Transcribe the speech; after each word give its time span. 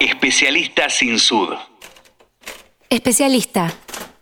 Especialista 0.00 0.90
sin 0.90 1.18
sud. 1.18 1.54
Especialista. 2.90 3.72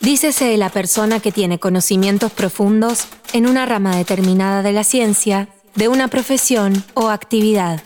Dícese 0.00 0.44
de 0.44 0.58
la 0.58 0.68
persona 0.68 1.18
que 1.18 1.32
tiene 1.32 1.58
conocimientos 1.58 2.30
profundos 2.30 3.08
en 3.32 3.46
una 3.46 3.64
rama 3.64 3.96
determinada 3.96 4.62
de 4.62 4.72
la 4.72 4.84
ciencia, 4.84 5.48
de 5.74 5.88
una 5.88 6.08
profesión 6.08 6.84
o 6.92 7.08
actividad. 7.08 7.80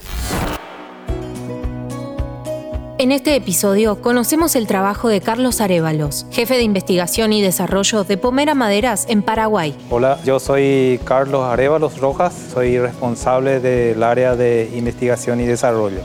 En 2.98 3.12
este 3.12 3.36
episodio 3.36 4.02
conocemos 4.02 4.56
el 4.56 4.66
trabajo 4.66 5.08
de 5.08 5.20
Carlos 5.20 5.60
Arevalos, 5.60 6.26
jefe 6.32 6.54
de 6.54 6.62
investigación 6.62 7.32
y 7.32 7.40
desarrollo 7.40 8.02
de 8.02 8.16
Pomera 8.16 8.54
Maderas 8.54 9.06
en 9.08 9.22
Paraguay. 9.22 9.76
Hola, 9.90 10.18
yo 10.24 10.40
soy 10.40 10.98
Carlos 11.04 11.44
Arevalos 11.44 11.98
Rojas, 11.98 12.34
soy 12.52 12.80
responsable 12.80 13.60
del 13.60 14.02
área 14.02 14.34
de 14.34 14.72
investigación 14.74 15.40
y 15.40 15.44
desarrollo. 15.44 16.00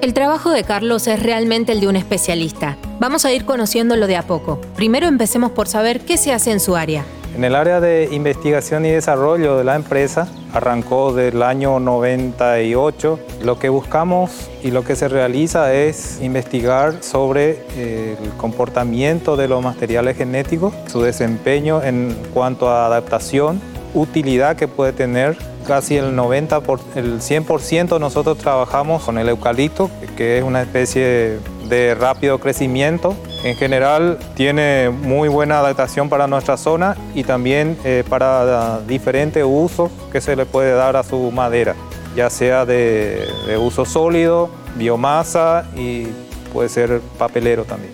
El 0.00 0.14
trabajo 0.14 0.52
de 0.52 0.62
Carlos 0.62 1.08
es 1.08 1.20
realmente 1.20 1.72
el 1.72 1.80
de 1.80 1.88
un 1.88 1.96
especialista. 1.96 2.76
Vamos 3.00 3.24
a 3.24 3.32
ir 3.32 3.44
conociéndolo 3.44 4.06
de 4.06 4.16
a 4.16 4.22
poco. 4.22 4.60
Primero 4.76 5.08
empecemos 5.08 5.50
por 5.50 5.66
saber 5.66 6.02
qué 6.02 6.16
se 6.16 6.32
hace 6.32 6.52
en 6.52 6.60
su 6.60 6.76
área. 6.76 7.04
En 7.34 7.42
el 7.42 7.56
área 7.56 7.80
de 7.80 8.08
investigación 8.12 8.86
y 8.86 8.90
desarrollo 8.90 9.58
de 9.58 9.64
la 9.64 9.74
empresa, 9.74 10.28
arrancó 10.52 11.12
del 11.12 11.42
año 11.42 11.80
98. 11.80 13.18
Lo 13.42 13.58
que 13.58 13.68
buscamos 13.70 14.48
y 14.62 14.70
lo 14.70 14.84
que 14.84 14.94
se 14.94 15.08
realiza 15.08 15.74
es 15.74 16.20
investigar 16.22 17.02
sobre 17.02 17.64
eh, 17.76 18.16
el 18.22 18.30
comportamiento 18.36 19.36
de 19.36 19.48
los 19.48 19.64
materiales 19.64 20.16
genéticos, 20.16 20.74
su 20.86 21.02
desempeño 21.02 21.82
en 21.82 22.16
cuanto 22.32 22.68
a 22.68 22.86
adaptación, 22.86 23.60
utilidad 23.94 24.54
que 24.54 24.68
puede 24.68 24.92
tener 24.92 25.36
casi 25.68 25.98
el 25.98 26.16
90, 26.16 26.62
por, 26.62 26.80
el 26.96 27.20
100% 27.20 28.00
nosotros 28.00 28.38
trabajamos 28.38 29.04
con 29.04 29.18
el 29.18 29.28
eucalipto, 29.28 29.90
que 30.16 30.38
es 30.38 30.42
una 30.42 30.62
especie 30.62 31.38
de 31.68 31.94
rápido 31.94 32.40
crecimiento. 32.40 33.14
En 33.44 33.54
general 33.54 34.18
tiene 34.34 34.88
muy 34.88 35.28
buena 35.28 35.58
adaptación 35.58 36.08
para 36.08 36.26
nuestra 36.26 36.56
zona 36.56 36.96
y 37.14 37.22
también 37.22 37.76
eh, 37.84 38.02
para 38.08 38.80
diferentes 38.80 39.44
usos 39.46 39.90
que 40.10 40.22
se 40.22 40.34
le 40.36 40.46
puede 40.46 40.72
dar 40.72 40.96
a 40.96 41.04
su 41.04 41.30
madera, 41.30 41.74
ya 42.16 42.30
sea 42.30 42.64
de, 42.64 43.28
de 43.46 43.58
uso 43.58 43.84
sólido, 43.84 44.48
biomasa 44.74 45.66
y 45.76 46.06
puede 46.50 46.70
ser 46.70 47.02
papelero 47.18 47.64
también. 47.64 47.92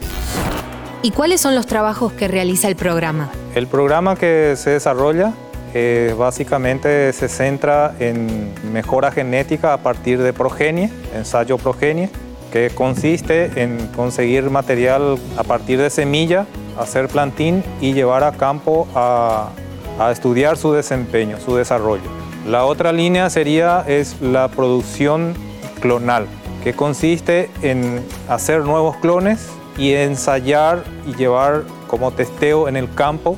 ¿Y 1.02 1.10
cuáles 1.10 1.40
son 1.40 1.56
los 1.56 1.66
trabajos 1.66 2.12
que 2.12 2.28
realiza 2.28 2.68
el 2.68 2.76
programa? 2.76 3.30
El 3.54 3.66
programa 3.66 4.14
que 4.14 4.54
se 4.56 4.70
desarrolla 4.70 5.32
eh, 5.74 6.14
básicamente 6.16 7.12
se 7.12 7.28
centra 7.28 7.94
en 7.98 8.54
mejora 8.72 9.10
genética 9.10 9.72
a 9.72 9.78
partir 9.78 10.22
de 10.22 10.32
progenie, 10.32 10.88
ensayo 11.14 11.58
progenie, 11.58 12.08
que 12.52 12.70
consiste 12.70 13.50
en 13.60 13.88
conseguir 13.88 14.48
material 14.50 15.18
a 15.36 15.42
partir 15.42 15.80
de 15.80 15.90
semilla, 15.90 16.46
hacer 16.78 17.08
plantín 17.08 17.64
y 17.80 17.92
llevar 17.92 18.22
a 18.22 18.30
campo 18.30 18.86
a, 18.94 19.50
a 19.98 20.12
estudiar 20.12 20.56
su 20.56 20.72
desempeño, 20.72 21.40
su 21.40 21.56
desarrollo. 21.56 22.04
La 22.46 22.66
otra 22.66 22.92
línea 22.92 23.28
sería 23.28 23.84
es 23.88 24.20
la 24.20 24.46
producción 24.46 25.34
clonal, 25.80 26.26
que 26.62 26.74
consiste 26.74 27.50
en 27.62 28.00
hacer 28.28 28.60
nuevos 28.60 28.96
clones 28.98 29.48
y 29.76 29.92
ensayar 29.94 30.84
y 31.04 31.14
llevar 31.16 31.64
como 31.88 32.12
testeo 32.12 32.68
en 32.68 32.76
el 32.76 32.94
campo 32.94 33.36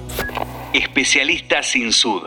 Especialista 0.76 1.62
sin 1.62 1.90
sud. 1.90 2.24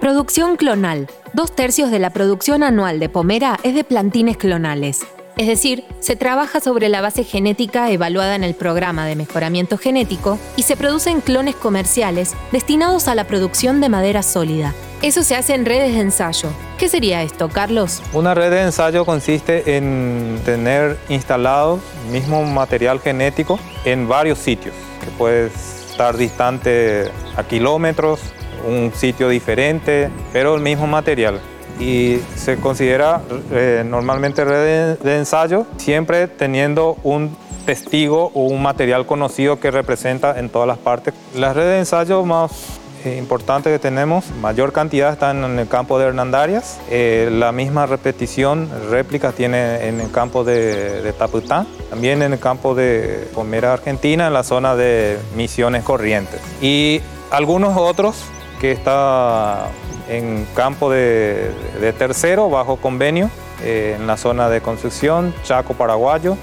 Producción 0.00 0.56
clonal. 0.56 1.08
Dos 1.34 1.54
tercios 1.54 1.90
de 1.90 1.98
la 1.98 2.08
producción 2.08 2.62
anual 2.62 2.98
de 2.98 3.10
Pomera 3.10 3.58
es 3.64 3.74
de 3.74 3.84
plantines 3.84 4.38
clonales. 4.38 5.06
Es 5.36 5.46
decir, 5.46 5.84
se 6.00 6.16
trabaja 6.16 6.60
sobre 6.60 6.88
la 6.88 7.02
base 7.02 7.22
genética 7.22 7.90
evaluada 7.90 8.34
en 8.34 8.44
el 8.44 8.54
programa 8.54 9.04
de 9.04 9.14
mejoramiento 9.14 9.76
genético 9.76 10.38
y 10.56 10.62
se 10.62 10.78
producen 10.78 11.20
clones 11.20 11.54
comerciales 11.54 12.32
destinados 12.50 13.06
a 13.06 13.14
la 13.14 13.24
producción 13.24 13.82
de 13.82 13.90
madera 13.90 14.22
sólida. 14.22 14.72
Eso 15.02 15.22
se 15.22 15.36
hace 15.36 15.52
en 15.52 15.66
redes 15.66 15.92
de 15.92 16.00
ensayo. 16.00 16.48
¿Qué 16.78 16.88
sería 16.88 17.22
esto, 17.22 17.50
Carlos? 17.50 18.00
Una 18.14 18.32
red 18.32 18.50
de 18.50 18.62
ensayo 18.62 19.04
consiste 19.04 19.76
en 19.76 20.40
tener 20.46 20.96
instalado 21.10 21.78
mismo 22.10 22.42
material 22.44 23.00
genético 23.00 23.60
en 23.84 24.08
varios 24.08 24.38
sitios, 24.38 24.74
que 25.04 25.10
puede 25.12 25.46
estar 25.46 26.16
distante 26.16 27.10
a 27.36 27.44
kilómetros, 27.44 28.20
un 28.66 28.92
sitio 28.94 29.28
diferente, 29.28 30.10
pero 30.32 30.54
el 30.54 30.60
mismo 30.60 30.86
material. 30.86 31.40
Y 31.78 32.18
se 32.36 32.56
considera 32.56 33.20
eh, 33.50 33.82
normalmente 33.84 34.44
red 34.44 34.96
de, 34.98 35.16
ensayo 35.16 35.66
siempre 35.76 36.28
teniendo 36.28 36.96
un 37.02 37.36
testigo 37.66 38.30
o 38.34 38.46
un 38.46 38.62
material 38.62 39.06
conocido 39.06 39.58
que 39.58 39.70
representa 39.70 40.38
en 40.38 40.50
todas 40.50 40.68
las 40.68 40.78
partes. 40.78 41.14
Las 41.34 41.56
redes 41.56 41.72
de 41.72 41.78
ensayo 41.80 42.24
más 42.24 42.80
importante 43.04 43.70
que 43.70 43.78
tenemos, 43.78 44.30
mayor 44.40 44.72
cantidad 44.72 45.12
están 45.12 45.44
en 45.44 45.58
el 45.58 45.68
campo 45.68 45.98
de 45.98 46.06
Hernandarias, 46.06 46.80
eh, 46.90 47.28
la 47.32 47.52
misma 47.52 47.86
repetición, 47.86 48.68
réplicas 48.90 49.34
tiene 49.34 49.88
en 49.88 50.00
el 50.00 50.10
campo 50.10 50.44
de, 50.44 51.12
Tapután, 51.18 51.66
también 51.90 52.22
en 52.22 52.32
el 52.32 52.38
campo 52.38 52.74
de 52.74 53.28
Pomera 53.34 53.72
Argentina, 53.72 54.26
en 54.26 54.32
la 54.32 54.42
zona 54.42 54.74
de 54.74 55.18
Misiones 55.36 55.84
Corrientes. 55.84 56.40
Y 56.60 57.00
algunos 57.30 57.76
otros 57.76 58.16
que 58.60 58.72
está 58.72 59.68
en 60.08 60.46
campo 60.54 60.90
de, 60.90 61.50
de 61.80 61.92
tercero, 61.92 62.48
bajo 62.48 62.76
convenio, 62.76 63.30
eh, 63.62 63.96
en 63.98 64.06
la 64.06 64.16
zona 64.16 64.48
de 64.48 64.60
Concepción, 64.60 65.32
Chaco 65.44 65.74
Paraguayo, 65.74 66.36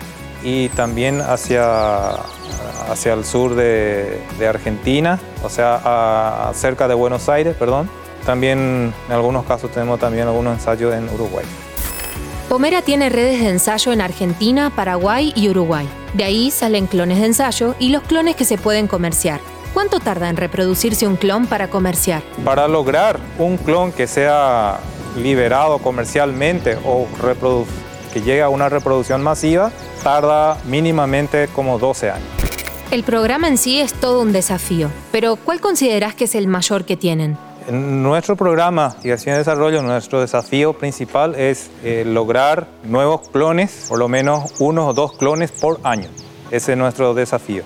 y 0.43 0.69
también 0.69 1.21
hacia, 1.21 2.11
hacia 2.89 3.13
el 3.13 3.25
sur 3.25 3.55
de, 3.55 4.21
de 4.39 4.47
Argentina, 4.47 5.19
o 5.43 5.49
sea, 5.49 5.79
a- 5.83 6.51
cerca 6.53 6.87
de 6.87 6.93
Buenos 6.93 7.29
Aires, 7.29 7.55
perdón. 7.57 7.89
También 8.25 8.93
en 9.07 9.13
algunos 9.13 9.45
casos 9.45 9.71
tenemos 9.71 9.99
también 9.99 10.27
algunos 10.27 10.53
ensayos 10.53 10.93
en 10.93 11.09
Uruguay. 11.09 11.45
Pomera 12.49 12.81
tiene 12.81 13.09
redes 13.09 13.39
de 13.39 13.49
ensayo 13.49 13.93
en 13.93 14.01
Argentina, 14.01 14.71
Paraguay 14.75 15.31
y 15.35 15.49
Uruguay. 15.49 15.87
De 16.13 16.23
ahí 16.25 16.51
salen 16.51 16.85
clones 16.85 17.19
de 17.19 17.27
ensayo 17.27 17.75
y 17.79 17.89
los 17.89 18.03
clones 18.03 18.35
que 18.35 18.45
se 18.45 18.57
pueden 18.57 18.87
comerciar. 18.87 19.39
¿Cuánto 19.73 20.01
tarda 20.01 20.27
en 20.29 20.35
reproducirse 20.35 21.07
un 21.07 21.15
clon 21.15 21.47
para 21.47 21.69
comerciar? 21.69 22.21
Para 22.43 22.67
lograr 22.67 23.19
un 23.39 23.55
clon 23.57 23.93
que 23.93 24.05
sea 24.05 24.79
liberado 25.17 25.77
comercialmente 25.79 26.77
o 26.85 27.07
que 28.13 28.19
llegue 28.21 28.41
a 28.41 28.49
una 28.49 28.67
reproducción 28.67 29.23
masiva, 29.23 29.71
tarda 30.03 30.57
mínimamente 30.65 31.47
como 31.49 31.79
12 31.79 32.11
años. 32.11 32.27
El 32.91 33.03
programa 33.03 33.47
en 33.47 33.57
sí 33.57 33.79
es 33.79 33.93
todo 33.93 34.21
un 34.21 34.33
desafío, 34.33 34.89
pero 35.11 35.37
¿cuál 35.37 35.61
considerás 35.61 36.13
que 36.13 36.25
es 36.25 36.35
el 36.35 36.47
mayor 36.47 36.83
que 36.83 36.97
tienen? 36.97 37.37
En 37.67 38.03
nuestro 38.03 38.35
programa 38.35 38.89
de 38.89 38.95
investigación 38.95 39.35
y 39.35 39.37
desarrollo, 39.37 39.81
nuestro 39.81 40.19
desafío 40.19 40.73
principal 40.73 41.35
es 41.35 41.69
eh, 41.83 42.03
lograr 42.05 42.67
nuevos 42.83 43.29
clones, 43.29 43.85
por 43.87 43.99
lo 43.99 44.09
menos 44.09 44.55
uno 44.59 44.87
o 44.87 44.93
dos 44.93 45.13
clones 45.13 45.51
por 45.51 45.79
año. 45.83 46.09
Ese 46.49 46.73
es 46.73 46.77
nuestro 46.77 47.13
desafío. 47.13 47.63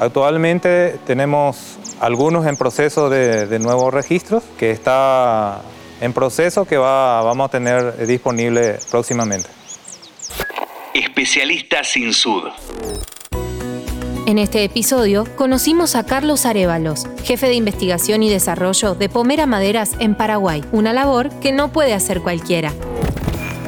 Actualmente 0.00 0.98
tenemos 1.06 1.76
algunos 2.00 2.46
en 2.46 2.56
proceso 2.56 3.10
de, 3.10 3.46
de 3.46 3.58
nuevos 3.58 3.92
registros, 3.92 4.42
que 4.58 4.70
está 4.70 5.60
en 6.00 6.12
proceso 6.12 6.64
que 6.64 6.78
va, 6.78 7.22
vamos 7.22 7.46
a 7.46 7.50
tener 7.50 8.06
disponible 8.06 8.78
próximamente. 8.90 9.48
Especialista 10.94 11.84
sin 11.84 12.12
sud. 12.12 12.50
En 14.26 14.36
este 14.36 14.62
episodio 14.62 15.26
conocimos 15.36 15.96
a 15.96 16.04
Carlos 16.04 16.44
Arevalos, 16.44 17.06
jefe 17.24 17.46
de 17.46 17.54
investigación 17.54 18.22
y 18.22 18.28
desarrollo 18.28 18.94
de 18.94 19.08
Pomera 19.08 19.46
Maderas 19.46 19.92
en 20.00 20.14
Paraguay, 20.14 20.62
una 20.70 20.92
labor 20.92 21.30
que 21.40 21.50
no 21.50 21.72
puede 21.72 21.94
hacer 21.94 22.20
cualquiera. 22.20 22.74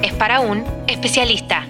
Es 0.03 0.13
para 0.13 0.41
un 0.41 0.65
especialista. 0.87 1.67